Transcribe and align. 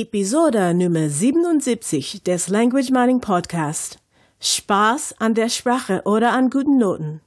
Episode 0.00 0.74
Nummer 0.74 1.08
77 1.08 2.22
des 2.22 2.46
Language 2.46 2.90
Mining 2.92 3.20
Podcast. 3.20 3.98
Spaß 4.38 5.16
an 5.18 5.34
der 5.34 5.48
Sprache 5.48 6.02
oder 6.04 6.30
an 6.30 6.50
guten 6.50 6.78
Noten. 6.78 7.20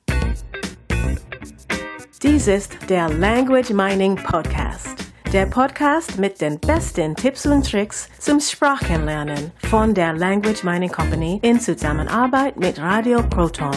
Dies 2.23 2.47
ist 2.47 2.71
der 2.87 3.09
Language 3.09 3.71
Mining 3.71 4.15
Podcast. 4.15 4.87
Der 5.33 5.47
Podcast 5.47 6.17
mit 6.17 6.39
den 6.39 6.61
besten 6.61 7.13
Tipps 7.13 7.45
und 7.45 7.69
Tricks 7.69 8.07
zum 8.19 8.39
Sprachenlernen 8.39 9.51
von 9.69 9.93
der 9.93 10.13
Language 10.13 10.63
Mining 10.63 10.91
Company 10.91 11.41
in 11.43 11.59
Zusammenarbeit 11.59 12.57
mit 12.57 12.79
Radio 12.79 13.21
Proton. 13.21 13.75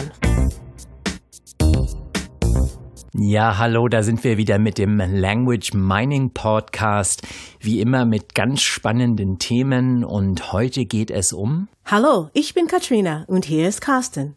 Ja, 3.13 3.57
hallo, 3.57 3.87
da 3.87 4.03
sind 4.03 4.23
wir 4.23 4.37
wieder 4.37 4.59
mit 4.59 4.77
dem 4.77 4.97
Language 4.97 5.73
Mining 5.73 6.31
Podcast, 6.31 7.21
wie 7.59 7.79
immer 7.79 8.05
mit 8.05 8.35
ganz 8.35 8.61
spannenden 8.61 9.39
Themen 9.39 10.03
und 10.03 10.51
heute 10.51 10.85
geht 10.85 11.11
es 11.11 11.33
um. 11.33 11.67
Hallo, 11.85 12.29
ich 12.33 12.53
bin 12.53 12.67
Katrina 12.67 13.25
und 13.27 13.45
hier 13.45 13.67
ist 13.67 13.81
Carsten. 13.81 14.35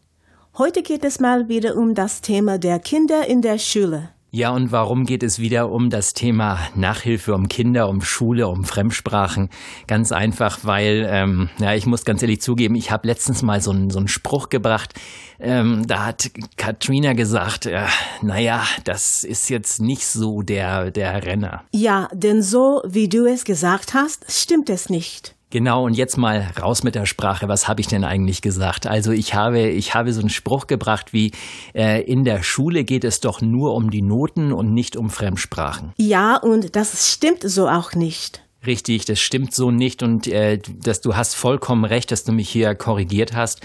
Heute 0.57 0.81
geht 0.81 1.03
es 1.03 1.19
mal 1.19 1.47
wieder 1.47 1.75
um 1.75 1.93
das 1.93 2.21
Thema 2.21 2.57
der 2.57 2.79
Kinder 2.79 3.27
in 3.27 3.41
der 3.41 3.57
Schule. 3.59 4.09
Ja, 4.31 4.51
und 4.51 4.71
warum 4.71 5.05
geht 5.05 5.23
es 5.23 5.39
wieder 5.39 5.71
um 5.71 5.89
das 5.89 6.13
Thema 6.13 6.59
Nachhilfe, 6.75 7.33
um 7.33 7.47
Kinder, 7.47 7.89
um 7.89 8.01
Schule, 8.01 8.47
um 8.47 8.63
Fremdsprachen? 8.63 9.49
Ganz 9.87 10.11
einfach, 10.11 10.59
weil, 10.61 11.07
ähm, 11.09 11.49
ja, 11.59 11.73
ich 11.73 11.87
muss 11.87 12.05
ganz 12.05 12.21
ehrlich 12.21 12.39
zugeben, 12.39 12.75
ich 12.75 12.91
habe 12.91 13.07
letztens 13.07 13.41
mal 13.41 13.59
so 13.59 13.71
einen 13.71 13.89
so 13.89 13.97
einen 13.97 14.07
Spruch 14.07 14.49
gebracht. 14.49 14.93
Ähm, 15.39 15.87
da 15.87 16.05
hat 16.05 16.29
Katrina 16.57 17.13
gesagt, 17.13 17.65
äh, 17.65 17.85
naja, 18.21 18.63
das 18.83 19.23
ist 19.23 19.49
jetzt 19.49 19.81
nicht 19.81 20.05
so 20.05 20.43
der, 20.43 20.91
der 20.91 21.25
Renner. 21.25 21.63
Ja, 21.71 22.07
denn 22.13 22.43
so 22.43 22.83
wie 22.85 23.09
du 23.09 23.25
es 23.25 23.45
gesagt 23.45 23.95
hast, 23.95 24.31
stimmt 24.31 24.69
es 24.69 24.89
nicht. 24.89 25.33
Genau, 25.51 25.83
und 25.85 25.97
jetzt 25.97 26.15
mal 26.15 26.51
raus 26.61 26.83
mit 26.83 26.93
der 26.93 27.07
Sprache. 27.07 27.47
Was 27.47 27.67
habe 27.67 27.81
ich 27.81 27.87
denn 27.87 28.03
eigentlich 28.03 28.43
gesagt? 28.43 28.85
Also 28.85 29.11
ich 29.11 29.33
habe, 29.33 29.67
ich 29.67 29.95
habe 29.95 30.13
so 30.13 30.19
einen 30.19 30.29
Spruch 30.29 30.67
gebracht 30.67 31.11
wie, 31.11 31.31
äh, 31.73 32.03
in 32.03 32.23
der 32.23 32.43
Schule 32.43 32.83
geht 32.83 33.03
es 33.03 33.19
doch 33.19 33.41
nur 33.41 33.73
um 33.73 33.89
die 33.89 34.03
Noten 34.03 34.53
und 34.53 34.71
nicht 34.73 34.95
um 34.95 35.09
Fremdsprachen. 35.09 35.93
Ja, 35.97 36.37
und 36.37 36.75
das 36.75 37.11
stimmt 37.11 37.41
so 37.41 37.67
auch 37.67 37.93
nicht. 37.93 38.43
Richtig, 38.67 39.05
das 39.05 39.19
stimmt 39.19 39.55
so 39.55 39.71
nicht 39.71 40.03
und 40.03 40.27
äh, 40.27 40.59
dass 40.83 41.01
du 41.01 41.15
hast 41.15 41.33
vollkommen 41.33 41.85
recht, 41.85 42.11
dass 42.11 42.25
du 42.25 42.33
mich 42.33 42.49
hier 42.49 42.75
korrigiert 42.75 43.33
hast. 43.33 43.61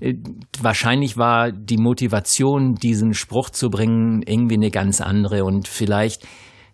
Äh, 0.00 0.14
wahrscheinlich 0.58 1.18
war 1.18 1.52
die 1.52 1.76
Motivation, 1.76 2.74
diesen 2.74 3.12
Spruch 3.14 3.50
zu 3.50 3.68
bringen, 3.68 4.22
irgendwie 4.26 4.54
eine 4.54 4.70
ganz 4.70 5.00
andere 5.00 5.44
und 5.44 5.68
vielleicht 5.68 6.26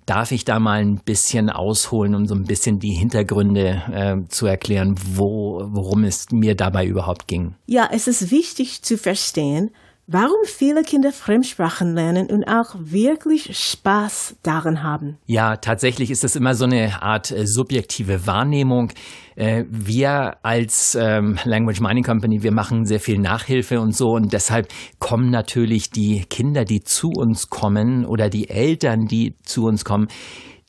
Darf 0.07 0.33
ich 0.33 0.45
da 0.45 0.59
mal 0.59 0.81
ein 0.81 1.01
bisschen 1.05 1.49
ausholen, 1.49 2.15
um 2.15 2.27
so 2.27 2.35
ein 2.35 2.45
bisschen 2.45 2.79
die 2.79 2.93
Hintergründe 2.93 3.83
äh, 3.91 4.29
zu 4.29 4.47
erklären, 4.47 4.97
wo, 4.99 5.65
worum 5.71 6.05
es 6.05 6.27
mir 6.31 6.55
dabei 6.55 6.85
überhaupt 6.85 7.27
ging? 7.27 7.55
Ja, 7.67 7.89
es 7.91 8.07
ist 8.07 8.31
wichtig 8.31 8.83
zu 8.83 8.99
verstehen, 8.99 9.71
Warum 10.07 10.37
viele 10.45 10.83
Kinder 10.83 11.13
Fremdsprachen 11.13 11.95
lernen 11.95 12.27
und 12.31 12.45
auch 12.45 12.75
wirklich 12.79 13.57
Spaß 13.57 14.37
daran 14.43 14.83
haben. 14.83 15.17
Ja, 15.25 15.57
tatsächlich 15.57 16.11
ist 16.11 16.23
das 16.23 16.37
immer 16.37 16.55
so 16.55 16.67
eine 16.67 17.03
Art 17.03 17.31
äh, 17.31 17.47
subjektive 17.47 18.27
Wahrnehmung. 18.27 18.93
Äh, 19.35 19.65
wir 19.71 20.37
als 20.43 20.95
ähm, 21.01 21.39
Language 21.45 21.81
Mining 21.81 22.05
Company, 22.05 22.43
wir 22.43 22.53
machen 22.53 22.85
sehr 22.85 23.01
viel 23.01 23.19
Nachhilfe 23.19 23.81
und 23.81 23.97
so 23.97 24.11
und 24.11 24.35
deshalb 24.35 24.69
kommen 24.99 25.31
natürlich 25.31 25.91
die 25.91 26.27
Kinder, 26.29 26.67
die 26.67 26.83
zu 26.83 27.09
uns 27.09 27.49
kommen 27.49 28.05
oder 28.05 28.29
die 28.29 28.51
Eltern, 28.51 29.07
die 29.07 29.37
zu 29.43 29.65
uns 29.65 29.87
kommen, 29.87 30.09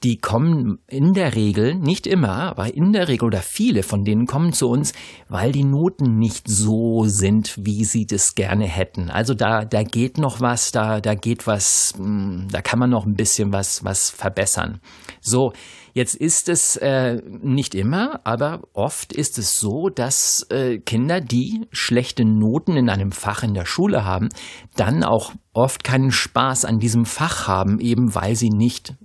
die 0.04 0.18
kommen 0.18 0.80
in 0.88 1.14
der 1.14 1.36
Regel, 1.36 1.76
nicht 1.76 2.06
immer, 2.06 2.30
aber 2.30 2.74
in 2.74 2.94
der 2.94 3.08
Regel 3.08 3.26
oder 3.26 3.42
viele 3.42 3.84
von 3.84 4.04
denen 4.04 4.28
kommen 4.28 4.54
zu 4.54 4.70
uns, 4.70 4.94
weil 5.30 5.52
die 5.52 5.64
Noten 5.64 6.18
nicht 6.18 6.48
so 6.48 7.06
sind, 7.06 7.66
wie 7.66 7.86
sie 7.86 8.06
das 8.06 8.36
gerne 8.36 8.66
hätten. 8.66 9.10
Also 9.10 9.34
da, 9.34 9.66
da 9.66 9.84
geht 9.84 10.18
noch 10.18 10.42
was, 10.42 10.72
da, 10.72 11.02
da 11.02 11.16
geht 11.16 11.48
was, 11.48 11.94
hm, 11.98 12.48
da 12.52 12.62
kann 12.62 12.80
man 12.80 12.90
noch 12.90 13.06
ein 13.06 13.16
bisschen 13.16 13.52
was, 13.52 13.84
was 13.84 14.10
verbessern. 14.10 14.80
So, 15.22 15.54
Jetzt 15.96 16.16
ist 16.16 16.50
es 16.50 16.76
äh, 16.76 17.22
nicht 17.26 17.74
immer, 17.74 18.20
aber 18.26 18.64
oft 18.74 19.14
ist 19.14 19.38
es 19.38 19.58
so, 19.58 19.88
dass 19.88 20.46
äh, 20.50 20.80
Kinder, 20.80 21.22
die 21.22 21.68
schlechte 21.72 22.26
Noten 22.26 22.76
in 22.76 22.90
einem 22.90 23.14
Fach 23.14 23.44
in 23.44 23.54
der 23.54 23.66
Schule 23.66 24.04
haben, 24.04 24.28
dann 24.76 25.06
auch 25.06 25.32
oft 25.56 25.86
keinen 25.86 26.12
Spaß 26.12 26.66
an 26.66 26.80
diesem 26.80 27.06
Fach 27.06 27.48
haben, 27.48 27.80
eben 27.80 28.14
weil 28.14 28.36
sie 28.36 28.50
nicht 28.50 28.96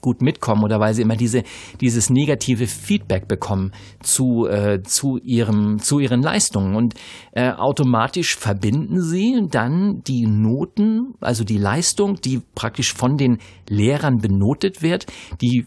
gut 0.00 0.22
mitkommen 0.22 0.62
oder 0.62 0.78
weil 0.78 0.94
sie 0.94 1.02
immer 1.02 1.16
diese, 1.16 1.42
dieses 1.80 2.08
negative 2.08 2.68
Feedback 2.68 3.26
bekommen 3.26 3.72
zu, 4.00 4.46
äh, 4.46 4.80
zu, 4.82 5.18
ihrem, 5.18 5.80
zu 5.80 5.98
ihren 5.98 6.22
Leistungen. 6.22 6.76
Und 6.76 6.94
äh, 7.32 7.50
automatisch 7.50 8.36
verbinden 8.36 9.02
sie 9.02 9.48
dann 9.50 10.02
die 10.06 10.26
Noten, 10.26 11.14
also 11.20 11.42
die 11.42 11.58
Leistung, 11.58 12.20
die 12.20 12.42
praktisch 12.54 12.94
von 12.94 13.16
den 13.16 13.38
Lehrern 13.68 14.18
benotet 14.18 14.82
wird, 14.82 15.06
die 15.42 15.66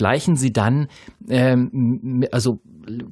vergleichen 0.00 0.36
sie 0.36 0.50
dann, 0.50 0.88
ähm, 1.28 2.24
also 2.32 2.58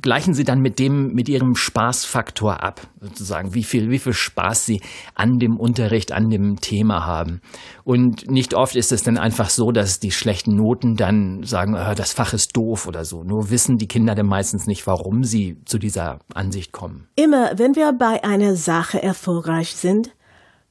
gleichen 0.00 0.32
sie 0.32 0.44
dann 0.44 0.60
mit 0.60 0.78
dem, 0.78 1.12
mit 1.12 1.28
ihrem 1.28 1.54
Spaßfaktor 1.54 2.62
ab, 2.62 2.80
sozusagen, 2.98 3.52
wie 3.52 3.62
viel, 3.62 3.90
wie 3.90 3.98
viel 3.98 4.14
Spaß 4.14 4.64
sie 4.64 4.80
an 5.14 5.38
dem 5.38 5.58
Unterricht, 5.58 6.12
an 6.12 6.30
dem 6.30 6.56
Thema 6.60 7.04
haben. 7.04 7.42
Und 7.84 8.30
nicht 8.30 8.54
oft 8.54 8.74
ist 8.74 8.90
es 8.90 9.02
dann 9.02 9.18
einfach 9.18 9.50
so, 9.50 9.70
dass 9.70 10.00
die 10.00 10.12
schlechten 10.12 10.56
Noten 10.56 10.96
dann 10.96 11.42
sagen, 11.42 11.74
oh, 11.74 11.94
das 11.94 12.14
Fach 12.14 12.32
ist 12.32 12.56
doof 12.56 12.86
oder 12.86 13.04
so. 13.04 13.22
Nur 13.22 13.50
wissen 13.50 13.76
die 13.76 13.86
Kinder 13.86 14.14
dann 14.14 14.26
meistens 14.26 14.66
nicht, 14.66 14.86
warum 14.86 15.24
sie 15.24 15.58
zu 15.66 15.78
dieser 15.78 16.20
Ansicht 16.32 16.72
kommen. 16.72 17.06
Immer, 17.16 17.58
wenn 17.58 17.76
wir 17.76 17.92
bei 17.92 18.24
einer 18.24 18.56
Sache 18.56 19.02
erfolgreich 19.02 19.76
sind, 19.76 20.14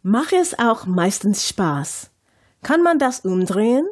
macht 0.01 0.33
es 0.33 0.57
auch 0.57 0.87
meistens 0.87 1.47
Spaß. 1.47 2.09
Kann 2.63 2.81
man 2.81 2.97
das 2.97 3.19
umdrehen? 3.19 3.85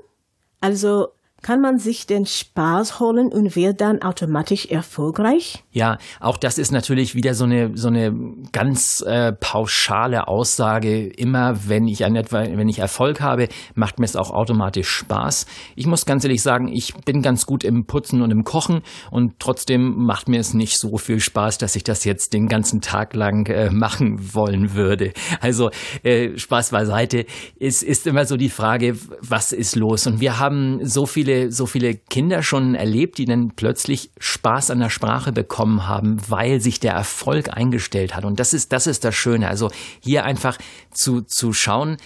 Also 0.60 1.10
kann 1.46 1.62
man 1.62 1.78
sich 1.78 2.08
den 2.08 2.26
Spaß 2.26 3.00
holen 3.00 3.28
und 3.32 3.56
wird 3.56 3.80
dann 3.80 4.02
automatisch 4.02 4.66
erfolgreich? 4.66 5.64
Ja, 5.72 6.00
auch 6.20 6.38
das 6.38 6.58
ist 6.58 6.72
natürlich 6.72 7.14
wieder 7.14 7.36
so 7.36 7.44
eine, 7.44 7.78
so 7.78 7.88
eine 7.88 8.12
ganz 8.52 9.04
äh, 9.06 9.32
pauschale 9.32 10.28
Aussage. 10.28 11.06
Immer 11.06 11.68
wenn 11.68 11.88
ich, 11.88 12.04
ein, 12.04 12.16
wenn 12.16 12.68
ich 12.68 12.80
Erfolg 12.80 13.22
habe, 13.22 13.48
macht 13.76 14.00
mir 14.00 14.06
es 14.06 14.16
auch 14.16 14.32
automatisch 14.32 14.90
Spaß. 14.90 15.46
Ich 15.76 15.86
muss 15.86 16.08
ganz 16.08 16.24
ehrlich 16.24 16.42
sagen, 16.42 16.68
ich 16.68 16.96
bin 17.06 17.22
ganz 17.22 17.46
gut 17.46 17.64
im 17.64 17.86
Putzen 17.86 18.24
und 18.24 18.32
im 18.32 18.44
Kochen 18.44 18.82
und 19.12 19.34
trotzdem 19.38 20.04
macht 20.04 20.28
mir 20.28 20.40
es 20.40 20.56
nicht 20.56 20.80
so 20.80 20.98
viel 20.98 21.20
Spaß, 21.20 21.60
dass 21.60 21.76
ich 21.76 21.84
das 21.84 22.06
jetzt 22.06 22.34
den 22.34 22.48
ganzen 22.48 22.82
Tag 22.82 23.14
lang 23.14 23.48
äh, 23.50 23.70
machen 23.70 24.34
wollen 24.34 24.74
würde. 24.74 25.14
Also 25.42 25.70
äh, 26.02 26.36
Spaß 26.40 26.72
beiseite. 26.72 27.28
Es 27.60 27.84
ist 27.84 28.08
immer 28.08 28.26
so 28.26 28.36
die 28.36 28.50
Frage, 28.50 28.98
was 29.22 29.52
ist 29.52 29.76
los? 29.76 30.08
Und 30.08 30.20
wir 30.22 30.40
haben 30.40 30.84
so 30.84 31.06
viele 31.06 31.35
so 31.50 31.66
viele 31.66 31.96
Kinder 31.96 32.44
schon 32.44 32.76
erlebt, 32.76 33.18
die 33.18 33.26
dann 33.26 33.52
plötzlich 33.56 34.12
Spaß 34.18 34.72
an 34.72 34.80
der 34.80 34.90
Sprache 34.90 35.32
bekommen 35.32 35.88
haben, 35.88 36.18
weil 36.28 36.62
sich 36.62 36.80
der 36.80 36.94
Erfolg 36.94 37.56
eingestellt 37.56 38.16
hat. 38.16 38.26
Und 38.26 38.40
das 38.40 38.54
ist, 38.54 38.72
das 38.72 38.88
ist 38.88 39.04
das 39.04 39.16
Schöne. 39.16 39.48
Also 39.48 39.72
hier 40.00 40.26
einfach 40.26 40.58
zu, 40.92 41.22
zu 41.22 41.54
schauen, 41.54 41.98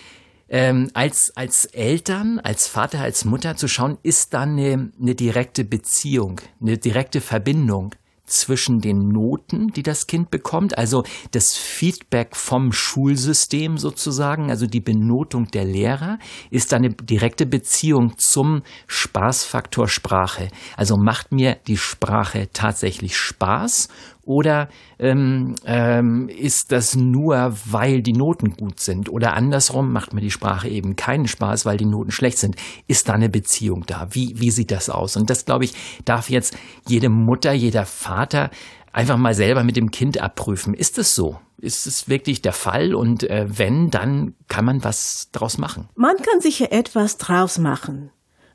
ähm, 0.50 0.90
als, 0.94 1.36
als 1.36 1.66
Eltern, 1.66 2.40
als 2.40 2.68
Vater, 2.68 3.02
als 3.02 3.24
Mutter 3.24 3.56
zu 3.56 3.68
schauen, 3.68 3.98
ist 4.02 4.34
da 4.34 4.42
eine, 4.42 4.92
eine 5.00 5.16
direkte 5.16 5.64
Beziehung, 5.64 6.42
eine 6.60 6.78
direkte 6.78 7.22
Verbindung 7.22 7.96
zwischen 8.30 8.80
den 8.80 9.10
Noten, 9.10 9.68
die 9.68 9.84
das 9.84 10.08
Kind 10.08 10.32
bekommt, 10.32 10.78
also 10.78 11.04
das 11.32 11.56
Feedback 11.56 12.36
vom 12.36 12.72
Schulsystem 12.72 13.78
sozusagen, 13.78 14.50
also 14.50 14.66
die 14.66 14.82
Benotung 14.82 15.48
der 15.48 15.66
Lehrer, 15.66 16.20
ist 16.50 16.74
eine 16.74 16.90
direkte 16.90 17.46
Beziehung 17.46 18.18
zum 18.18 18.62
Spaßfaktor 18.88 19.88
Sprache. 19.88 20.50
Also 20.78 20.96
macht 20.98 21.32
mir 21.32 21.58
die 21.68 21.78
Sprache 21.78 22.50
tatsächlich 22.54 23.18
Spaß 23.18 23.90
oder 24.30 24.70
ähm, 25.00 25.56
ähm, 25.66 26.30
ist 26.30 26.72
das 26.72 26.96
nur, 26.96 27.52
weil 27.66 28.04
die 28.04 28.14
Noten 28.14 28.52
gut 28.52 28.80
sind? 28.80 29.10
Oder 29.10 29.34
andersrum 29.34 29.92
macht 29.92 30.14
mir 30.14 30.22
die 30.22 30.30
Sprache 30.30 30.70
eben 30.70 30.96
keinen 30.96 31.28
Spaß, 31.28 31.66
weil 31.66 31.78
die 31.78 31.88
Noten 31.88 32.12
schlecht 32.12 32.38
sind? 32.38 32.56
Ist 32.86 33.10
da 33.10 33.14
eine 33.14 33.30
Beziehung 33.30 33.86
da? 33.88 34.08
Wie, 34.12 34.40
wie 34.40 34.52
sieht 34.52 34.70
das 34.70 34.92
aus? 34.92 35.18
Und 35.18 35.32
das, 35.32 35.46
glaube 35.46 35.66
ich, 35.66 35.74
darf 36.06 36.30
jetzt 36.30 36.56
jede 36.88 37.10
Mutter, 37.10 37.54
jeder 37.54 37.88
Vater 37.88 38.52
einfach 38.94 39.18
mal 39.18 39.34
selber 39.34 39.64
mit 39.64 39.78
dem 39.78 39.90
Kind 39.90 40.22
abprüfen. 40.22 40.76
Ist 40.76 41.00
es 41.00 41.16
so? 41.16 41.40
Ist 41.58 41.88
es 41.88 42.08
wirklich 42.08 42.44
der 42.44 42.54
Fall? 42.54 42.94
Und 42.94 43.24
äh, 43.24 43.48
wenn, 43.50 43.90
dann 43.90 44.36
kann 44.48 44.64
man 44.64 44.84
was 44.84 45.32
draus 45.32 45.58
machen. 45.58 45.90
Man 45.96 46.18
kann 46.18 46.40
sicher 46.40 46.72
etwas 46.72 47.18
draus 47.18 47.58
machen. 47.58 48.12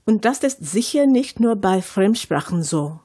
Und 0.06 0.24
das 0.24 0.44
ist 0.44 0.64
sicher 0.64 1.06
nicht 1.06 1.40
nur 1.40 1.56
bei 1.56 1.82
Fremdsprachen 1.82 2.62
so. 2.62 3.00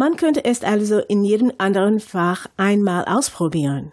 Man 0.00 0.16
könnte 0.16 0.46
es 0.46 0.62
also 0.62 0.98
in 0.98 1.24
jedem 1.24 1.52
anderen 1.58 2.00
Fach 2.00 2.46
einmal 2.56 3.04
ausprobieren. 3.04 3.92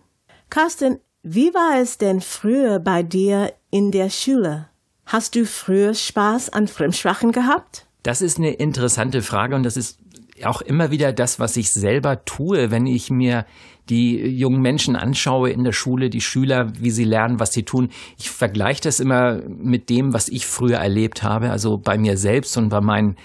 Carsten, 0.50 1.00
wie 1.22 1.54
war 1.54 1.82
es 1.82 1.98
denn 1.98 2.22
früher 2.22 2.80
bei 2.80 3.04
dir 3.04 3.52
in 3.72 3.92
der 3.92 4.10
Schule? 4.10 4.70
Hast 5.06 5.36
du 5.36 5.46
früher 5.46 5.94
Spaß 5.94 6.48
an 6.48 6.70
Fremdsprachen 6.70 7.34
gehabt? 7.34 7.88
Das 8.04 8.22
ist 8.22 8.38
eine 8.38 8.54
interessante 8.54 9.22
Frage 9.22 9.54
und 9.54 9.64
das 9.64 9.76
ist 9.76 10.00
auch 10.46 10.62
immer 10.62 10.92
wieder 10.92 11.12
das, 11.12 11.42
was 11.42 11.58
ich 11.58 11.74
selber 11.74 12.24
tue, 12.24 12.72
wenn 12.72 12.86
ich 12.86 13.10
mir 13.10 13.46
die 13.90 14.16
jungen 14.30 14.62
Menschen 14.62 14.96
anschaue 14.96 15.50
in 15.50 15.66
der 15.66 15.74
Schule, 15.74 16.10
die 16.10 16.22
Schüler, 16.22 16.72
wie 16.80 16.92
sie 16.92 17.04
lernen, 17.04 17.42
was 17.42 17.52
sie 17.52 17.64
tun. 17.64 17.90
Ich 18.18 18.30
vergleiche 18.30 18.84
das 18.84 19.02
immer 19.02 19.42
mit 19.46 19.90
dem, 19.90 20.14
was 20.14 20.30
ich 20.30 20.48
früher 20.48 20.78
erlebt 20.78 21.22
habe, 21.24 21.52
also 21.52 21.78
bei 21.78 21.98
mir 21.98 22.16
selbst 22.16 22.56
und 22.56 22.70
bei 22.70 22.80
meinen 22.80 23.18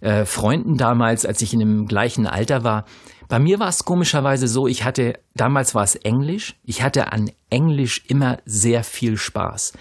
äh, 0.00 0.24
Freunden 0.24 0.76
damals, 0.76 1.24
als 1.26 1.42
ich 1.42 1.52
in 1.52 1.60
dem 1.60 1.86
gleichen 1.86 2.26
Alter 2.26 2.64
war. 2.64 2.84
Bei 3.28 3.38
mir 3.38 3.60
war 3.60 3.68
es 3.68 3.84
komischerweise 3.84 4.48
so, 4.48 4.66
ich 4.66 4.84
hatte, 4.84 5.18
damals 5.34 5.74
war 5.74 5.84
es 5.84 5.94
Englisch, 5.94 6.56
ich 6.64 6.82
hatte 6.82 7.12
an 7.12 7.30
Englisch 7.48 8.04
immer 8.08 8.38
sehr 8.44 8.82
viel 8.82 9.16
Spaß. 9.16 9.72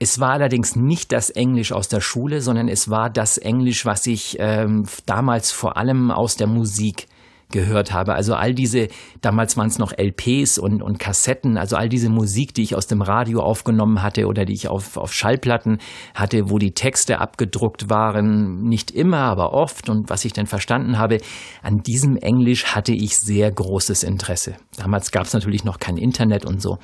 Es 0.00 0.18
war 0.18 0.32
allerdings 0.32 0.74
nicht 0.74 1.12
das 1.12 1.30
Englisch 1.30 1.72
aus 1.72 1.88
der 1.88 2.00
Schule, 2.00 2.40
sondern 2.40 2.68
es 2.68 2.90
war 2.90 3.10
das 3.10 3.38
Englisch, 3.38 3.86
was 3.86 4.06
ich 4.06 4.36
ähm, 4.40 4.86
damals 5.06 5.52
vor 5.52 5.76
allem 5.76 6.10
aus 6.10 6.36
der 6.36 6.48
Musik 6.48 7.06
gehört 7.54 7.92
habe. 7.92 8.14
Also 8.14 8.34
all 8.34 8.52
diese, 8.52 8.88
damals 9.22 9.56
waren 9.56 9.68
es 9.68 9.78
noch 9.78 9.92
LPs 9.96 10.58
und, 10.58 10.82
und 10.82 10.98
Kassetten, 10.98 11.56
also 11.56 11.76
all 11.76 11.88
diese 11.88 12.10
Musik, 12.10 12.52
die 12.52 12.62
ich 12.62 12.74
aus 12.74 12.88
dem 12.88 13.00
Radio 13.00 13.40
aufgenommen 13.40 14.02
hatte 14.02 14.26
oder 14.26 14.44
die 14.44 14.52
ich 14.52 14.68
auf, 14.68 14.96
auf 14.96 15.14
Schallplatten 15.14 15.78
hatte, 16.14 16.50
wo 16.50 16.58
die 16.58 16.72
Texte 16.72 17.20
abgedruckt 17.20 17.88
waren, 17.88 18.64
nicht 18.64 18.90
immer, 18.90 19.20
aber 19.20 19.54
oft 19.54 19.88
und 19.88 20.10
was 20.10 20.24
ich 20.24 20.32
dann 20.32 20.46
verstanden 20.46 20.98
habe, 20.98 21.18
an 21.62 21.78
diesem 21.78 22.16
Englisch 22.16 22.74
hatte 22.74 22.92
ich 22.92 23.16
sehr 23.16 23.50
großes 23.50 24.02
Interesse. 24.02 24.56
Damals 24.76 25.12
gab 25.12 25.24
es 25.24 25.32
natürlich 25.32 25.64
noch 25.64 25.78
kein 25.78 25.96
Internet 25.96 26.44
und 26.44 26.60
so. 26.60 26.78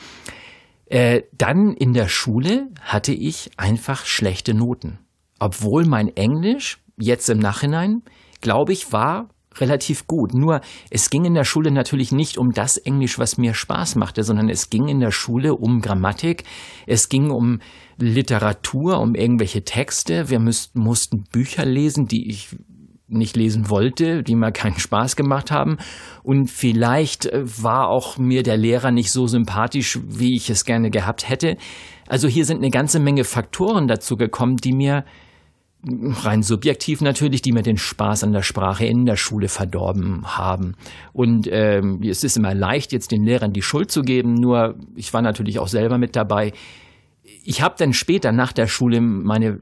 Äh, 0.86 1.22
dann 1.36 1.74
in 1.74 1.92
der 1.92 2.08
Schule 2.08 2.68
hatte 2.80 3.12
ich 3.12 3.50
einfach 3.56 4.06
schlechte 4.06 4.54
Noten. 4.54 5.00
Obwohl 5.40 5.84
mein 5.84 6.08
Englisch 6.16 6.78
jetzt 6.96 7.28
im 7.28 7.38
Nachhinein, 7.38 8.02
glaube 8.40 8.72
ich, 8.72 8.92
war 8.92 9.28
relativ 9.58 10.06
gut. 10.06 10.34
Nur 10.34 10.60
es 10.90 11.10
ging 11.10 11.24
in 11.24 11.34
der 11.34 11.44
Schule 11.44 11.70
natürlich 11.70 12.12
nicht 12.12 12.38
um 12.38 12.50
das 12.50 12.76
Englisch, 12.76 13.18
was 13.18 13.38
mir 13.38 13.54
Spaß 13.54 13.96
machte, 13.96 14.22
sondern 14.22 14.48
es 14.48 14.70
ging 14.70 14.88
in 14.88 15.00
der 15.00 15.10
Schule 15.10 15.54
um 15.54 15.80
Grammatik, 15.80 16.44
es 16.86 17.08
ging 17.08 17.30
um 17.30 17.58
Literatur, 17.98 19.00
um 19.00 19.14
irgendwelche 19.14 19.64
Texte. 19.64 20.30
Wir 20.30 20.38
müssten, 20.38 20.80
mussten 20.80 21.24
Bücher 21.32 21.64
lesen, 21.64 22.06
die 22.06 22.28
ich 22.28 22.56
nicht 23.10 23.36
lesen 23.36 23.68
wollte, 23.68 24.22
die 24.22 24.36
mir 24.36 24.52
keinen 24.52 24.78
Spaß 24.78 25.16
gemacht 25.16 25.50
haben. 25.50 25.78
Und 26.22 26.48
vielleicht 26.48 27.26
äh, 27.26 27.42
war 27.62 27.88
auch 27.88 28.18
mir 28.18 28.42
der 28.42 28.56
Lehrer 28.56 28.92
nicht 28.92 29.10
so 29.10 29.26
sympathisch, 29.26 29.98
wie 30.06 30.36
ich 30.36 30.48
es 30.48 30.64
gerne 30.64 30.90
gehabt 30.90 31.28
hätte. 31.28 31.56
Also 32.06 32.28
hier 32.28 32.44
sind 32.44 32.58
eine 32.58 32.70
ganze 32.70 33.00
Menge 33.00 33.24
Faktoren 33.24 33.88
dazu 33.88 34.16
gekommen, 34.16 34.56
die 34.56 34.72
mir 34.72 35.04
rein 35.82 36.42
subjektiv 36.42 37.00
natürlich, 37.00 37.42
die 37.42 37.52
mir 37.52 37.62
den 37.62 37.78
Spaß 37.78 38.24
an 38.24 38.32
der 38.32 38.42
Sprache 38.42 38.84
in 38.84 39.06
der 39.06 39.16
Schule 39.16 39.48
verdorben 39.48 40.36
haben. 40.36 40.74
Und 41.12 41.48
ähm, 41.50 42.00
es 42.02 42.22
ist 42.22 42.36
immer 42.36 42.54
leicht, 42.54 42.92
jetzt 42.92 43.12
den 43.12 43.24
Lehrern 43.24 43.52
die 43.52 43.62
Schuld 43.62 43.90
zu 43.90 44.02
geben, 44.02 44.34
nur 44.34 44.76
ich 44.94 45.12
war 45.14 45.22
natürlich 45.22 45.58
auch 45.58 45.68
selber 45.68 45.98
mit 45.98 46.16
dabei. 46.16 46.52
Ich 47.44 47.62
habe 47.62 47.76
dann 47.78 47.92
später 47.92 48.32
nach 48.32 48.52
der 48.52 48.66
Schule 48.66 49.00
meine 49.00 49.58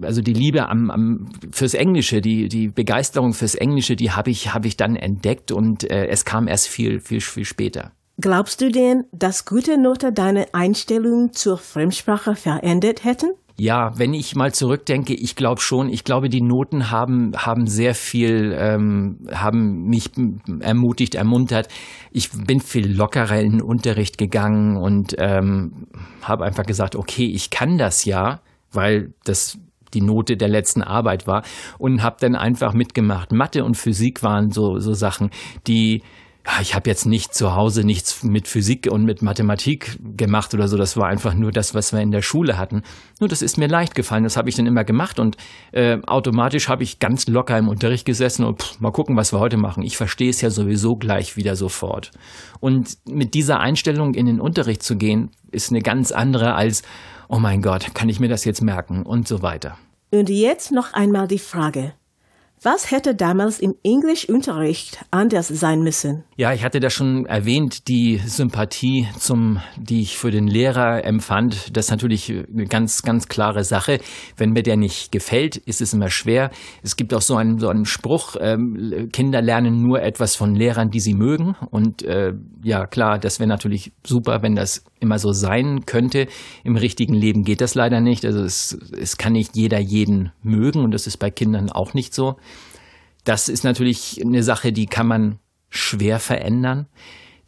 also 0.00 0.22
die 0.22 0.32
Liebe 0.32 0.68
am, 0.68 0.90
am 0.90 1.28
fürs 1.50 1.74
Englische, 1.74 2.22
die 2.22 2.48
die 2.48 2.68
Begeisterung 2.68 3.34
fürs 3.34 3.54
Englische, 3.54 3.96
die 3.96 4.10
habe 4.10 4.30
ich 4.30 4.54
habe 4.54 4.66
ich 4.66 4.78
dann 4.78 4.96
entdeckt 4.96 5.52
und 5.52 5.90
äh, 5.90 6.06
es 6.06 6.24
kam 6.24 6.48
erst 6.48 6.68
viel 6.68 7.00
viel 7.00 7.20
viel 7.20 7.44
später. 7.44 7.92
Glaubst 8.20 8.60
du 8.60 8.70
denn, 8.70 9.04
dass 9.12 9.44
gute 9.44 9.76
Note 9.76 10.12
deine 10.12 10.54
Einstellung 10.54 11.32
zur 11.32 11.58
Fremdsprache 11.58 12.34
verändert 12.34 13.04
hätten? 13.04 13.32
Ja, 13.56 13.92
wenn 13.96 14.14
ich 14.14 14.34
mal 14.34 14.52
zurückdenke, 14.52 15.14
ich 15.14 15.36
glaube 15.36 15.60
schon. 15.60 15.88
Ich 15.88 16.02
glaube, 16.02 16.28
die 16.28 16.42
Noten 16.42 16.90
haben 16.90 17.32
haben 17.36 17.68
sehr 17.68 17.94
viel, 17.94 18.52
ähm, 18.58 19.28
haben 19.32 19.84
mich 19.84 20.10
ermutigt, 20.58 21.14
ermuntert. 21.14 21.68
Ich 22.10 22.30
bin 22.32 22.60
viel 22.60 22.92
lockerer 22.92 23.40
in 23.40 23.52
den 23.52 23.62
Unterricht 23.62 24.18
gegangen 24.18 24.76
und 24.76 25.14
ähm, 25.18 25.86
habe 26.22 26.44
einfach 26.44 26.64
gesagt, 26.64 26.96
okay, 26.96 27.26
ich 27.26 27.50
kann 27.50 27.78
das 27.78 28.04
ja, 28.04 28.40
weil 28.72 29.14
das 29.24 29.56
die 29.94 30.00
Note 30.02 30.36
der 30.36 30.48
letzten 30.48 30.82
Arbeit 30.82 31.28
war 31.28 31.44
und 31.78 32.02
habe 32.02 32.16
dann 32.18 32.34
einfach 32.34 32.74
mitgemacht. 32.74 33.30
Mathe 33.30 33.62
und 33.64 33.76
Physik 33.76 34.24
waren 34.24 34.50
so, 34.50 34.80
so 34.80 34.94
Sachen, 34.94 35.30
die 35.68 36.02
ja, 36.46 36.60
ich 36.60 36.74
habe 36.74 36.90
jetzt 36.90 37.06
nicht 37.06 37.34
zu 37.34 37.54
Hause 37.54 37.84
nichts 37.84 38.22
mit 38.22 38.48
Physik 38.48 38.88
und 38.90 39.04
mit 39.04 39.22
Mathematik 39.22 39.98
gemacht 40.16 40.52
oder 40.52 40.68
so. 40.68 40.76
Das 40.76 40.96
war 40.96 41.06
einfach 41.06 41.34
nur 41.34 41.52
das, 41.52 41.74
was 41.74 41.92
wir 41.92 42.00
in 42.00 42.10
der 42.10 42.22
Schule 42.22 42.58
hatten. 42.58 42.82
Nur 43.18 43.28
das 43.28 43.40
ist 43.40 43.56
mir 43.56 43.66
leicht 43.66 43.94
gefallen. 43.94 44.24
Das 44.24 44.36
habe 44.36 44.50
ich 44.50 44.54
dann 44.54 44.66
immer 44.66 44.84
gemacht 44.84 45.18
und 45.18 45.36
äh, 45.72 45.98
automatisch 46.06 46.68
habe 46.68 46.82
ich 46.82 46.98
ganz 46.98 47.26
locker 47.28 47.56
im 47.56 47.68
Unterricht 47.68 48.04
gesessen 48.04 48.44
und 48.44 48.62
pff, 48.62 48.80
mal 48.80 48.92
gucken, 48.92 49.16
was 49.16 49.32
wir 49.32 49.40
heute 49.40 49.56
machen. 49.56 49.82
Ich 49.82 49.96
verstehe 49.96 50.30
es 50.30 50.42
ja 50.42 50.50
sowieso 50.50 50.96
gleich 50.96 51.36
wieder 51.36 51.56
sofort. 51.56 52.10
Und 52.60 52.98
mit 53.08 53.32
dieser 53.34 53.60
Einstellung 53.60 54.14
in 54.14 54.26
den 54.26 54.40
Unterricht 54.40 54.82
zu 54.82 54.96
gehen, 54.96 55.30
ist 55.50 55.70
eine 55.70 55.80
ganz 55.80 56.12
andere 56.12 56.54
als 56.54 56.82
oh 57.28 57.38
mein 57.38 57.62
Gott, 57.62 57.94
kann 57.94 58.08
ich 58.08 58.20
mir 58.20 58.28
das 58.28 58.44
jetzt 58.44 58.60
merken 58.60 59.02
und 59.02 59.26
so 59.26 59.42
weiter. 59.42 59.78
Und 60.10 60.28
jetzt 60.28 60.72
noch 60.72 60.92
einmal 60.92 61.26
die 61.26 61.38
Frage. 61.38 61.94
Was 62.64 62.90
hätte 62.90 63.14
damals 63.14 63.60
im 63.60 63.74
Englischunterricht 63.84 65.04
anders 65.10 65.48
sein 65.48 65.82
müssen? 65.82 66.24
Ja, 66.36 66.54
ich 66.54 66.64
hatte 66.64 66.80
das 66.80 66.94
schon 66.94 67.26
erwähnt, 67.26 67.88
die 67.88 68.16
Sympathie 68.24 69.06
zum, 69.18 69.60
die 69.76 70.00
ich 70.00 70.16
für 70.16 70.30
den 70.30 70.46
Lehrer 70.46 71.04
empfand, 71.04 71.76
das 71.76 71.84
ist 71.84 71.90
natürlich 71.90 72.30
eine 72.30 72.64
ganz, 72.64 73.02
ganz 73.02 73.28
klare 73.28 73.64
Sache. 73.64 73.98
Wenn 74.38 74.52
mir 74.52 74.62
der 74.62 74.78
nicht 74.78 75.12
gefällt, 75.12 75.58
ist 75.58 75.82
es 75.82 75.92
immer 75.92 76.08
schwer. 76.08 76.50
Es 76.82 76.96
gibt 76.96 77.12
auch 77.12 77.20
so 77.20 77.36
einen, 77.36 77.58
so 77.58 77.68
einen 77.68 77.84
Spruch, 77.84 78.36
ähm, 78.40 79.10
Kinder 79.12 79.42
lernen 79.42 79.82
nur 79.82 80.00
etwas 80.00 80.34
von 80.34 80.54
Lehrern, 80.54 80.88
die 80.88 81.00
sie 81.00 81.12
mögen. 81.12 81.56
Und 81.70 82.02
äh, 82.02 82.32
ja, 82.62 82.86
klar, 82.86 83.18
das 83.18 83.40
wäre 83.40 83.48
natürlich 83.48 83.92
super, 84.06 84.40
wenn 84.40 84.54
das 84.54 84.84
immer 85.00 85.18
so 85.18 85.32
sein 85.32 85.84
könnte. 85.84 86.28
Im 86.64 86.76
richtigen 86.76 87.14
Leben 87.14 87.44
geht 87.44 87.60
das 87.60 87.74
leider 87.74 88.00
nicht. 88.00 88.24
Also 88.24 88.42
es, 88.42 88.72
es 88.98 89.18
kann 89.18 89.34
nicht 89.34 89.54
jeder 89.54 89.78
jeden 89.78 90.32
mögen 90.42 90.82
und 90.82 90.92
das 90.92 91.06
ist 91.06 91.18
bei 91.18 91.30
Kindern 91.30 91.70
auch 91.70 91.92
nicht 91.92 92.14
so. 92.14 92.36
Das 93.24 93.48
ist 93.48 93.64
natürlich 93.64 94.20
eine 94.22 94.42
Sache, 94.42 94.72
die 94.72 94.86
kann 94.86 95.06
man 95.06 95.38
schwer 95.70 96.20
verändern. 96.20 96.86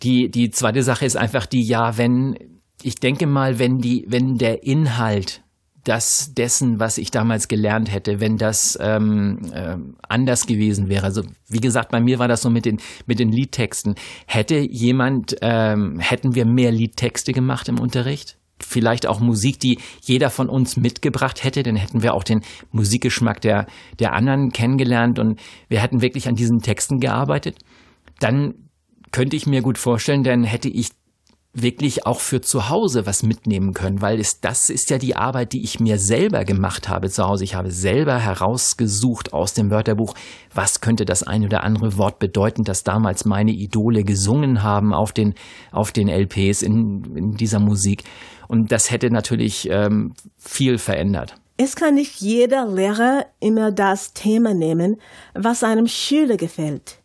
Die, 0.03 0.31
die 0.31 0.51
zweite 0.51 0.83
Sache 0.83 1.07
ist 1.07 1.17
einfach 1.17 1.47
die, 1.47 1.63
ja, 1.63 1.97
wenn, 1.97 2.37
ich 2.83 2.97
denke 2.97 3.27
mal, 3.27 3.59
wenn 3.59 3.79
die, 3.79 4.05
wenn 4.09 4.37
der 4.37 4.63
Inhalt 4.63 5.43
das 5.87 6.35
dessen, 6.35 6.81
was 6.81 6.99
ich 6.99 7.11
damals 7.11 7.47
gelernt 7.47 7.93
hätte, 7.93 8.19
wenn 8.19 8.39
das 8.39 8.77
ähm, 8.81 9.39
äh, 9.53 9.77
anders 10.09 10.47
gewesen 10.47 10.89
wäre. 10.89 11.05
Also 11.05 11.23
wie 11.49 11.61
gesagt, 11.61 11.91
bei 11.91 12.01
mir 12.01 12.19
war 12.19 12.27
das 12.27 12.43
so 12.43 12.51
mit 12.51 12.65
den 12.65 12.79
mit 13.07 13.21
den 13.21 13.31
Liedtexten. 13.31 13.95
Hätte 14.27 14.57
jemand, 14.57 15.37
ähm, 15.43 16.01
hätten 16.01 16.35
wir 16.35 16.45
mehr 16.45 16.73
Liedtexte 16.73 17.33
gemacht 17.33 17.69
im 17.69 17.79
Unterricht? 17.79 18.37
Vielleicht 18.61 19.07
auch 19.07 19.21
Musik, 19.21 19.61
die 19.61 19.79
jeder 20.03 20.31
von 20.31 20.49
uns 20.49 20.77
mitgebracht 20.77 21.45
hätte, 21.45 21.63
dann 21.63 21.77
hätten 21.77 22.03
wir 22.03 22.15
auch 22.15 22.25
den 22.25 22.43
Musikgeschmack 22.73 23.41
der, 23.41 23.67
der 23.99 24.13
anderen 24.13 24.51
kennengelernt 24.51 25.19
und 25.19 25.41
wir 25.69 25.81
hätten 25.81 26.03
wirklich 26.03 26.29
an 26.29 26.35
diesen 26.35 26.61
Texten 26.61 26.99
gearbeitet. 26.99 27.59
Dann 28.21 28.55
könnte 29.13 29.37
ich 29.37 29.47
mir 29.47 29.63
gut 29.63 29.79
vorstellen, 29.79 30.23
dann 30.23 30.45
hätte 30.45 30.69
ich 30.69 30.91
wirklich 31.63 32.07
auch 32.07 32.21
für 32.21 32.41
zu 32.41 32.69
Hause 32.69 33.07
was 33.07 33.23
mitnehmen 33.23 33.73
können, 33.73 34.03
weil 34.03 34.21
es, 34.21 34.41
das 34.41 34.69
ist 34.71 34.91
ja 34.91 34.99
die 34.99 35.17
Arbeit, 35.17 35.53
die 35.53 35.65
ich 35.65 35.81
mir 35.81 35.99
selber 35.99 36.45
gemacht 36.45 36.89
habe 36.89 37.09
zu 37.09 37.27
Hause. 37.27 37.45
Ich 37.45 37.55
habe 37.55 37.71
selber 37.71 38.19
herausgesucht 38.19 39.33
aus 39.33 39.55
dem 39.55 39.71
Wörterbuch, 39.71 40.15
was 40.55 40.81
könnte 40.81 41.05
das 41.05 41.23
ein 41.23 41.45
oder 41.45 41.65
andere 41.65 41.97
Wort 41.97 42.19
bedeuten, 42.19 42.65
das 42.65 42.85
damals 42.85 43.25
meine 43.25 43.53
Idole 43.53 44.05
gesungen 44.05 44.63
haben 44.63 44.93
auf 44.93 45.13
den, 45.13 45.35
auf 45.73 45.93
den 45.93 46.09
LPs 46.09 46.63
in, 46.63 47.17
in 47.17 47.37
dieser 47.37 47.59
Musik. 47.59 48.05
Und 48.49 48.71
das 48.71 48.91
hätte 48.91 49.11
natürlich 49.11 49.69
ähm, 49.71 50.13
viel 50.37 50.79
verändert. 50.79 51.35
Es 51.57 51.75
kann 51.75 51.95
nicht 51.95 52.21
jeder 52.21 52.67
Lehrer 52.67 53.25
immer 53.41 53.73
das 53.73 54.13
Thema 54.13 54.53
nehmen, 54.53 55.01
was 55.33 55.65
einem 55.65 55.87
Schüler 55.87 56.37
gefällt. 56.37 56.99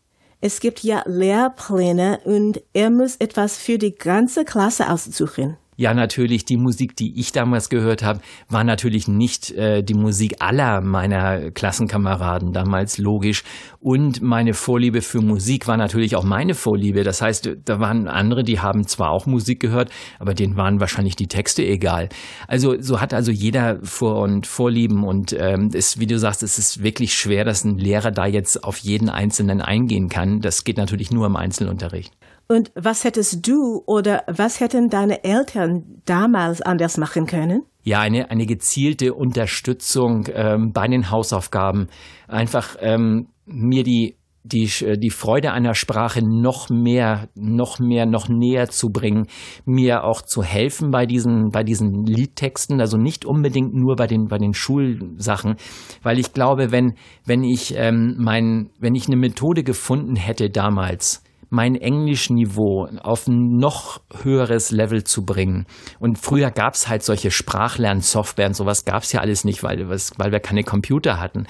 Es 0.43 0.59
gibt 0.59 0.83
ja 0.83 1.03
Lehrpläne 1.05 2.19
und 2.23 2.63
er 2.73 2.89
muss 2.89 3.15
etwas 3.17 3.57
für 3.57 3.77
die 3.77 3.93
ganze 3.93 4.43
Klasse 4.43 4.89
aussuchen. 4.89 5.57
Ja, 5.77 5.93
natürlich, 5.93 6.43
die 6.43 6.57
Musik, 6.57 6.97
die 6.97 7.17
ich 7.17 7.31
damals 7.31 7.69
gehört 7.69 8.03
habe, 8.03 8.19
war 8.49 8.63
natürlich 8.63 9.07
nicht 9.07 9.51
äh, 9.51 9.81
die 9.81 9.93
Musik 9.93 10.35
aller 10.39 10.81
meiner 10.81 11.49
Klassenkameraden 11.49 12.51
damals, 12.51 12.97
logisch. 12.97 13.43
Und 13.79 14.21
meine 14.21 14.53
Vorliebe 14.53 15.01
für 15.01 15.21
Musik 15.21 15.67
war 15.67 15.77
natürlich 15.77 16.17
auch 16.17 16.25
meine 16.25 16.55
Vorliebe. 16.55 17.03
Das 17.03 17.21
heißt, 17.21 17.49
da 17.63 17.79
waren 17.79 18.09
andere, 18.09 18.43
die 18.43 18.59
haben 18.59 18.85
zwar 18.85 19.11
auch 19.11 19.25
Musik 19.25 19.61
gehört, 19.61 19.89
aber 20.19 20.33
denen 20.33 20.57
waren 20.57 20.81
wahrscheinlich 20.81 21.15
die 21.15 21.27
Texte 21.27 21.63
egal. 21.63 22.09
Also 22.47 22.75
so 22.79 22.99
hat 22.99 23.13
also 23.13 23.31
jeder 23.31 23.79
Vor- 23.81 24.21
und 24.21 24.47
Vorlieben 24.47 25.05
und 25.05 25.33
ähm, 25.39 25.69
ist, 25.73 25.99
wie 25.99 26.07
du 26.07 26.19
sagst, 26.19 26.43
es 26.43 26.59
ist 26.59 26.83
wirklich 26.83 27.13
schwer, 27.13 27.45
dass 27.45 27.63
ein 27.63 27.77
Lehrer 27.77 28.11
da 28.11 28.25
jetzt 28.25 28.65
auf 28.65 28.77
jeden 28.79 29.09
Einzelnen 29.09 29.61
eingehen 29.61 30.09
kann. 30.09 30.41
Das 30.41 30.65
geht 30.65 30.77
natürlich 30.77 31.11
nur 31.11 31.25
im 31.25 31.37
Einzelunterricht. 31.37 32.13
Und 32.51 32.73
was 32.75 33.05
hättest 33.05 33.47
du 33.47 33.81
oder 33.85 34.25
was 34.27 34.59
hätten 34.59 34.89
deine 34.89 35.23
Eltern 35.23 36.01
damals 36.03 36.61
anders 36.61 36.97
machen 36.97 37.25
können? 37.25 37.63
Ja, 37.83 38.01
eine, 38.01 38.29
eine 38.29 38.45
gezielte 38.45 39.13
Unterstützung 39.13 40.27
ähm, 40.33 40.73
bei 40.73 40.85
den 40.89 41.09
Hausaufgaben. 41.09 41.87
Einfach 42.27 42.75
ähm, 42.81 43.29
mir 43.45 43.83
die 43.83 44.17
die, 44.43 44.67
die 44.97 45.11
Freude 45.11 45.51
einer 45.53 45.75
Sprache 45.75 46.21
noch 46.27 46.69
mehr, 46.69 47.29
noch 47.35 47.79
mehr, 47.79 48.07
noch 48.07 48.27
näher 48.27 48.69
zu 48.69 48.89
bringen, 48.89 49.27
mir 49.65 50.03
auch 50.03 50.23
zu 50.23 50.41
helfen 50.41 50.89
bei 50.89 51.05
diesen, 51.05 51.51
bei 51.51 51.63
diesen 51.63 52.07
Liedtexten, 52.07 52.81
also 52.81 52.97
nicht 52.97 53.23
unbedingt 53.23 53.75
nur 53.75 53.95
bei 53.95 54.07
den, 54.07 54.29
bei 54.29 54.39
den 54.39 54.55
Schulsachen, 54.55 55.57
weil 56.01 56.17
ich 56.17 56.33
glaube, 56.33 56.71
wenn, 56.71 56.95
wenn 57.23 57.43
ich 57.43 57.75
ähm, 57.77 58.15
mein, 58.17 58.71
wenn 58.79 58.95
ich 58.95 59.05
eine 59.05 59.15
Methode 59.15 59.63
gefunden 59.63 60.15
hätte 60.15 60.49
damals, 60.49 61.23
mein 61.51 61.75
Englischniveau 61.75 62.87
auf 63.03 63.27
ein 63.27 63.57
noch 63.57 63.99
höheres 64.23 64.71
Level 64.71 65.03
zu 65.03 65.25
bringen. 65.25 65.65
Und 65.99 66.17
früher 66.17 66.49
gab 66.49 66.75
es 66.75 66.87
halt 66.87 67.03
solche 67.03 67.29
Sprachlernsoftware 67.29 68.47
und 68.47 68.55
sowas 68.55 68.85
gab 68.85 69.03
es 69.03 69.11
ja 69.11 69.19
alles 69.19 69.43
nicht, 69.43 69.61
weil, 69.61 69.87
weil 69.89 70.31
wir 70.31 70.39
keine 70.39 70.63
Computer 70.63 71.19
hatten. 71.19 71.45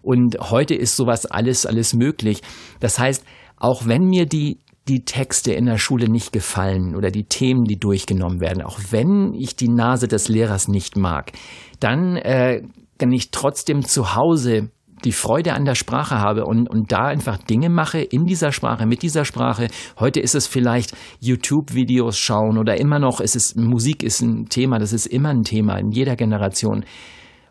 Und 0.00 0.38
heute 0.40 0.74
ist 0.74 0.96
sowas 0.96 1.26
alles, 1.26 1.66
alles 1.66 1.92
möglich. 1.92 2.40
Das 2.80 2.98
heißt, 2.98 3.24
auch 3.58 3.86
wenn 3.86 4.06
mir 4.06 4.24
die, 4.24 4.58
die 4.88 5.04
Texte 5.04 5.52
in 5.52 5.66
der 5.66 5.78
Schule 5.78 6.08
nicht 6.08 6.32
gefallen 6.32 6.96
oder 6.96 7.10
die 7.10 7.24
Themen, 7.24 7.64
die 7.64 7.78
durchgenommen 7.78 8.40
werden, 8.40 8.62
auch 8.62 8.80
wenn 8.90 9.34
ich 9.34 9.54
die 9.54 9.68
Nase 9.68 10.08
des 10.08 10.28
Lehrers 10.28 10.66
nicht 10.66 10.96
mag, 10.96 11.32
dann 11.78 12.16
äh, 12.16 12.62
kann 12.98 13.12
ich 13.12 13.30
trotzdem 13.30 13.82
zu 13.82 14.14
Hause 14.14 14.70
die 15.04 15.12
Freude 15.12 15.54
an 15.54 15.64
der 15.64 15.74
Sprache 15.74 16.18
habe 16.18 16.44
und, 16.44 16.68
und 16.68 16.92
da 16.92 17.06
einfach 17.06 17.38
Dinge 17.38 17.68
mache 17.68 18.00
in 18.00 18.24
dieser 18.24 18.52
Sprache, 18.52 18.86
mit 18.86 19.02
dieser 19.02 19.24
Sprache. 19.24 19.68
Heute 19.98 20.20
ist 20.20 20.34
es 20.34 20.46
vielleicht 20.46 20.96
YouTube-Videos 21.20 22.18
schauen 22.18 22.58
oder 22.58 22.78
immer 22.78 22.98
noch, 22.98 23.20
es 23.20 23.36
ist, 23.36 23.56
Musik 23.56 24.02
ist 24.02 24.20
ein 24.20 24.46
Thema, 24.48 24.78
das 24.78 24.92
ist 24.92 25.06
immer 25.06 25.30
ein 25.30 25.42
Thema 25.42 25.76
in 25.78 25.90
jeder 25.90 26.16
Generation. 26.16 26.84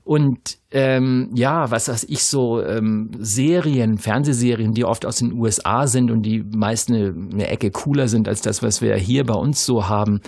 Und 0.04 0.58
ähm, 0.72 1.30
ja, 1.36 1.70
was 1.70 1.88
weiß 1.88 2.06
ich 2.10 2.24
so, 2.24 2.62
ähm, 2.64 3.12
Serien, 3.20 3.98
Fernsehserien, 3.98 4.74
die 4.74 4.84
oft 4.84 5.06
aus 5.06 5.18
den 5.18 5.34
USA 5.34 5.86
sind 5.86 6.10
und 6.10 6.24
die 6.24 6.44
meist 6.44 6.90
eine, 6.90 7.14
eine 7.32 7.48
Ecke 7.48 7.70
cooler 7.70 8.08
sind 8.08 8.28
als 8.28 8.42
das, 8.42 8.64
was 8.64 8.82
wir 8.82 8.96
hier 8.96 9.24
bei 9.26 9.36
uns 9.36 9.64
so 9.64 9.88
haben. 9.88 10.22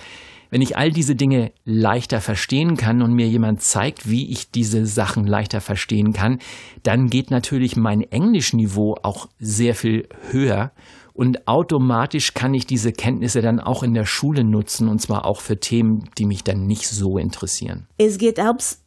Wenn 0.53 0.61
ich 0.61 0.77
all 0.77 0.91
diese 0.91 1.15
Dinge 1.15 1.51
leichter 1.65 2.21
verstehen 2.21 2.77
kann 2.77 3.01
und 3.01 3.11
mir 3.11 3.27
jemand 3.27 3.63
zeigt, 3.63 4.07
wie 4.07 4.29
ich 4.29 4.51
diese 4.51 4.85
Sachen 4.85 5.25
leichter 5.25 5.61
verstehen 5.61 6.13
kann, 6.13 6.37
dann 6.83 7.09
geht 7.09 7.31
natürlich 7.31 7.75
mein 7.75 8.01
Englischniveau 8.01 8.97
auch 9.01 9.27
sehr 9.39 9.73
viel 9.73 10.07
höher 10.29 10.71
und 11.13 11.47
automatisch 11.47 12.35
kann 12.35 12.53
ich 12.53 12.67
diese 12.67 12.91
Kenntnisse 12.91 13.41
dann 13.41 13.59
auch 13.59 13.81
in 13.81 13.95
der 13.95 14.05
Schule 14.05 14.43
nutzen 14.43 14.89
und 14.89 15.01
zwar 15.01 15.25
auch 15.25 15.41
für 15.41 15.59
Themen, 15.59 16.11
die 16.19 16.25
mich 16.25 16.43
dann 16.43 16.67
nicht 16.67 16.87
so 16.87 17.17
interessieren. 17.17 17.87
Es 17.97 18.19
geht 18.19 18.37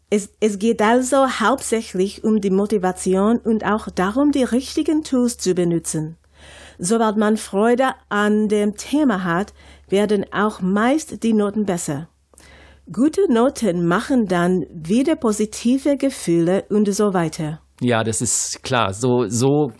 es, 0.08 0.28
es 0.38 0.60
geht 0.60 0.80
also 0.80 1.26
hauptsächlich 1.40 2.22
um 2.22 2.40
die 2.40 2.50
Motivation 2.50 3.38
und 3.38 3.64
auch 3.64 3.88
darum, 3.90 4.30
die 4.30 4.44
richtigen 4.44 5.02
Tools 5.02 5.36
zu 5.36 5.52
benutzen. 5.54 6.16
Sobald 6.78 7.16
man 7.16 7.36
Freude 7.36 7.90
an 8.08 8.48
dem 8.48 8.76
Thema 8.76 9.24
hat, 9.24 9.52
werden 9.88 10.26
auch 10.32 10.60
meist 10.60 11.22
die 11.22 11.32
Noten 11.32 11.64
besser. 11.64 12.08
Gute 12.92 13.32
Noten 13.32 13.86
machen 13.86 14.26
dann 14.26 14.64
wieder 14.70 15.16
positive 15.16 15.96
Gefühle 15.96 16.64
und 16.70 16.92
so 16.94 17.14
weiter. 17.14 17.60
Ja, 17.80 18.04
das 18.04 18.20
ist 18.20 18.62
klar. 18.62 18.92
So, 18.94 19.26
so, 19.28 19.72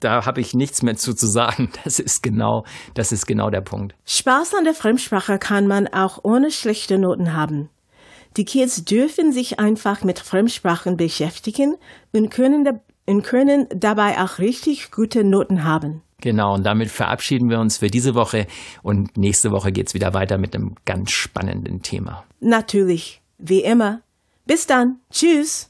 da 0.00 0.26
habe 0.26 0.40
ich 0.40 0.54
nichts 0.54 0.82
mehr 0.82 0.96
zu, 0.96 1.14
zu 1.14 1.26
sagen. 1.26 1.70
Das 1.84 1.98
ist 1.98 2.22
genau, 2.22 2.64
das 2.94 3.12
ist 3.12 3.26
genau 3.26 3.50
der 3.50 3.62
Punkt. 3.62 3.94
Spaß 4.04 4.54
an 4.54 4.64
der 4.64 4.74
Fremdsprache 4.74 5.38
kann 5.38 5.66
man 5.66 5.88
auch 5.88 6.18
ohne 6.24 6.50
schlechte 6.50 6.98
Noten 6.98 7.34
haben. 7.34 7.70
Die 8.36 8.44
Kids 8.44 8.84
dürfen 8.84 9.32
sich 9.32 9.58
einfach 9.58 10.04
mit 10.04 10.18
Fremdsprachen 10.18 10.96
beschäftigen 10.96 11.76
und 12.12 12.30
können, 12.30 12.80
und 13.06 13.22
können 13.22 13.66
dabei 13.74 14.22
auch 14.22 14.38
richtig 14.38 14.90
gute 14.90 15.24
Noten 15.24 15.64
haben. 15.64 16.02
Genau, 16.20 16.54
und 16.54 16.64
damit 16.64 16.90
verabschieden 16.90 17.48
wir 17.50 17.60
uns 17.60 17.78
für 17.78 17.88
diese 17.88 18.14
Woche 18.14 18.46
und 18.82 19.16
nächste 19.16 19.50
Woche 19.50 19.72
geht 19.72 19.88
es 19.88 19.94
wieder 19.94 20.14
weiter 20.14 20.38
mit 20.38 20.54
einem 20.54 20.74
ganz 20.84 21.10
spannenden 21.10 21.82
Thema. 21.82 22.24
Natürlich, 22.40 23.20
wie 23.38 23.60
immer. 23.60 24.02
Bis 24.46 24.66
dann. 24.66 25.00
Tschüss. 25.10 25.69